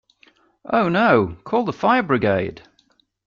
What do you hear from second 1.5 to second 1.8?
the